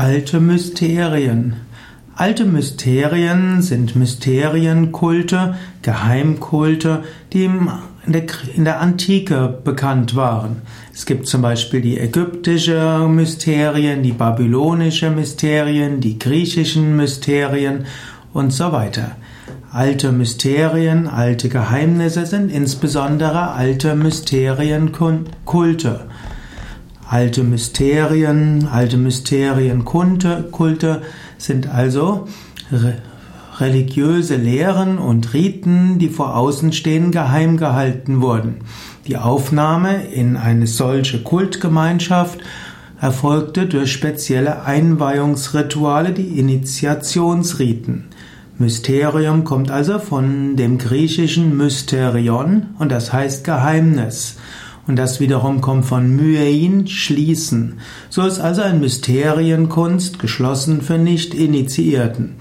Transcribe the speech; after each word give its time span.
Alte 0.00 0.38
Mysterien. 0.38 1.54
Alte 2.14 2.44
Mysterien 2.44 3.62
sind 3.62 3.96
Mysterienkulte, 3.96 5.56
Geheimkulte, 5.82 7.02
die 7.32 7.46
in 7.46 8.64
der, 8.64 8.80
Antike 8.80 9.58
bekannt 9.64 10.14
waren. 10.14 10.62
Es 10.94 11.04
gibt 11.04 11.26
zum 11.26 11.42
Beispiel 11.42 11.80
die 11.80 11.98
ägyptische 11.98 13.08
Mysterien, 13.08 14.04
die 14.04 14.12
babylonische 14.12 15.10
Mysterien, 15.10 16.00
die 16.00 16.16
griechischen 16.16 16.94
Mysterien 16.94 17.86
und 18.32 18.52
so 18.52 18.70
weiter. 18.70 19.16
Alte 19.72 20.12
Mysterien, 20.12 21.08
alte 21.08 21.48
Geheimnisse 21.48 22.24
sind 22.24 22.52
insbesondere 22.52 23.50
alte 23.50 23.96
Mysterienkulte. 23.96 26.06
Alte 27.10 27.42
Mysterien, 27.42 28.68
alte 28.70 28.98
Mysterienkulte 28.98 30.48
Kulte 30.52 31.00
sind 31.38 31.66
also 31.66 32.28
re 32.70 32.96
religiöse 33.60 34.36
Lehren 34.36 34.98
und 34.98 35.34
Riten, 35.34 35.98
die 35.98 36.10
vor 36.10 36.36
Außenstehenden 36.36 37.10
geheim 37.10 37.56
gehalten 37.56 38.20
wurden. 38.20 38.58
Die 39.08 39.16
Aufnahme 39.16 40.04
in 40.04 40.36
eine 40.36 40.68
solche 40.68 41.22
Kultgemeinschaft 41.24 42.38
erfolgte 43.00 43.66
durch 43.66 43.90
spezielle 43.90 44.62
Einweihungsrituale, 44.64 46.12
die 46.12 46.38
Initiationsriten. 46.38 48.04
Mysterium 48.58 49.42
kommt 49.44 49.70
also 49.70 49.98
von 49.98 50.56
dem 50.56 50.78
griechischen 50.78 51.56
Mysterion 51.56 52.66
und 52.78 52.92
das 52.92 53.12
heißt 53.12 53.44
Geheimnis. 53.44 54.36
Und 54.88 54.96
das 54.96 55.20
wiederum 55.20 55.60
kommt 55.60 55.84
von 55.84 56.16
Myein, 56.16 56.86
schließen. 56.86 57.74
So 58.08 58.26
ist 58.26 58.40
also 58.40 58.62
ein 58.62 58.80
Mysterienkunst 58.80 60.18
geschlossen 60.18 60.80
für 60.80 60.96
Nicht-Initiierten. 60.96 62.36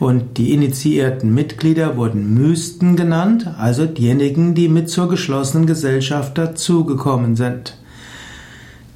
Und 0.00 0.36
die 0.36 0.52
initiierten 0.52 1.32
Mitglieder 1.32 1.96
wurden 1.96 2.34
Mysten 2.34 2.96
genannt, 2.96 3.46
also 3.56 3.86
diejenigen, 3.86 4.56
die 4.56 4.68
mit 4.68 4.90
zur 4.90 5.08
geschlossenen 5.08 5.66
Gesellschaft 5.66 6.36
dazugekommen 6.36 7.36
sind. 7.36 7.78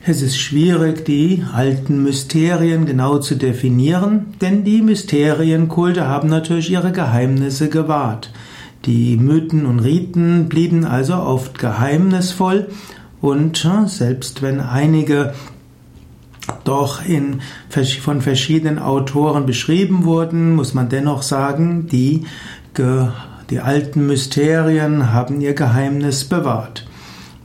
Es 0.04 0.20
ist 0.20 0.36
schwierig, 0.36 1.04
die 1.04 1.44
alten 1.52 2.02
Mysterien 2.02 2.86
genau 2.86 3.18
zu 3.18 3.36
definieren, 3.36 4.34
denn 4.40 4.64
die 4.64 4.82
Mysterienkulte 4.82 6.08
haben 6.08 6.28
natürlich 6.28 6.72
ihre 6.72 6.90
Geheimnisse 6.90 7.68
gewahrt. 7.68 8.32
Die 8.86 9.16
Mythen 9.16 9.66
und 9.66 9.80
Riten 9.80 10.48
blieben 10.48 10.84
also 10.84 11.14
oft 11.14 11.58
geheimnisvoll 11.58 12.68
und 13.20 13.68
selbst 13.86 14.42
wenn 14.42 14.60
einige 14.60 15.34
doch 16.62 17.04
in, 17.04 17.40
von 18.00 18.20
verschiedenen 18.20 18.78
Autoren 18.78 19.44
beschrieben 19.44 20.04
wurden, 20.04 20.54
muss 20.54 20.74
man 20.74 20.88
dennoch 20.88 21.22
sagen, 21.22 21.88
die, 21.88 22.26
die 23.50 23.58
alten 23.60 24.06
Mysterien 24.06 25.12
haben 25.12 25.40
ihr 25.40 25.54
Geheimnis 25.54 26.24
bewahrt. 26.24 26.85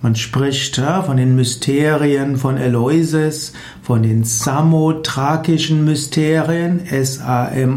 Man 0.04 0.16
spricht 0.16 0.80
ja, 0.80 1.04
von 1.04 1.18
den 1.18 1.36
Mysterien 1.36 2.38
von 2.38 2.58
Eloises, 2.58 3.54
von 3.84 4.02
den 4.02 4.24
samotrakischen 4.24 5.86
Mysterien, 5.86 6.84
S-A-M-O-T-H-R-A-K, 6.90 7.68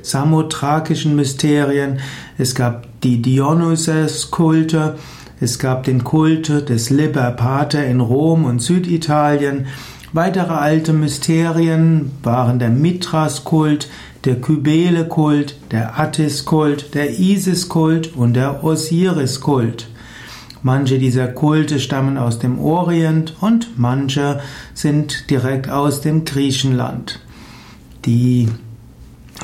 samotrakischen 0.00 1.14
Mysterien. 1.14 2.00
Es 2.38 2.54
gab 2.54 2.86
die 3.02 3.20
Dionysus-Kulte, 3.20 4.96
es 5.42 5.58
gab 5.58 5.84
den 5.84 6.04
Kult 6.04 6.70
des 6.70 6.88
Liber 6.88 7.30
Pater 7.32 7.84
in 7.84 8.00
Rom 8.00 8.46
und 8.46 8.62
Süditalien. 8.62 9.66
Weitere 10.14 10.52
alte 10.52 10.92
Mysterien 10.92 12.10
waren 12.22 12.58
der 12.58 12.68
Mithras-Kult, 12.68 13.88
der 14.26 14.42
Kybele-Kult, 14.42 15.56
der 15.70 15.98
Attis-Kult, 15.98 16.94
der 16.94 17.18
Isis-Kult 17.18 18.14
und 18.14 18.34
der 18.34 18.62
Osiris-Kult. 18.62 19.88
Manche 20.62 20.98
dieser 20.98 21.28
Kulte 21.28 21.80
stammen 21.80 22.18
aus 22.18 22.38
dem 22.38 22.58
Orient 22.58 23.36
und 23.40 23.78
manche 23.78 24.40
sind 24.74 25.30
direkt 25.30 25.70
aus 25.70 26.02
dem 26.02 26.26
Griechenland. 26.26 27.18
Die 28.04 28.48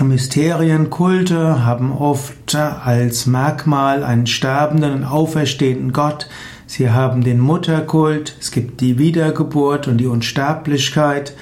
Mysterienkulte 0.02 1.64
haben 1.64 1.92
oft 1.92 2.54
als 2.54 3.26
Merkmal 3.26 4.04
einen 4.04 4.26
sterbenden 4.26 4.92
und 4.92 5.04
auferstehenden 5.04 5.92
Gott. 5.92 6.28
Sie 6.68 6.90
haben 6.90 7.24
den 7.24 7.40
Mutterkult, 7.40 8.36
es 8.38 8.50
gibt 8.50 8.82
die 8.82 8.98
Wiedergeburt 8.98 9.88
und 9.88 9.96
die 9.96 10.06
Unsterblichkeit. 10.06 11.32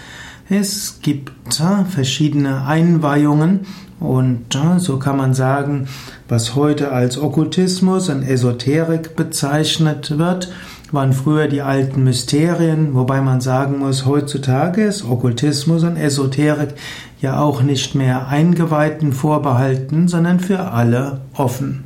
Es 0.49 1.01
gibt 1.03 1.59
äh, 1.59 1.85
verschiedene 1.85 2.65
Einweihungen 2.65 3.67
und 3.99 4.55
äh, 4.55 4.79
so 4.79 5.01
kann 5.01 5.17
man 5.17 5.35
sagen, 5.35 5.89
was 6.29 6.55
heute 6.55 6.93
als 6.93 7.19
Okkultismus 7.19 8.09
und 8.09 8.23
Esoterik 8.23 9.17
bezeichnet 9.17 10.17
wird, 10.17 10.53
waren 10.93 11.13
früher 11.13 11.49
die 11.49 11.63
alten 11.63 12.05
Mysterien, 12.05 12.95
wobei 12.95 13.21
man 13.21 13.41
sagen 13.41 13.81
muss, 13.81 14.07
heutzutage 14.07 14.85
ist 14.85 15.05
Okkultismus 15.05 15.83
und 15.83 15.97
Esoterik 15.97 16.75
ja 17.21 17.41
auch 17.41 17.63
nicht 17.63 17.97
mehr 17.97 18.29
Eingeweihten 18.29 19.13
vorbehalten, 19.13 20.07
sondern 20.07 20.39
für 20.39 20.71
alle 20.71 21.23
offen. 21.35 21.86